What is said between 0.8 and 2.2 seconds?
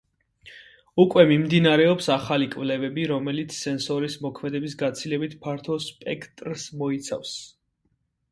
უკვე მიმდინარეობს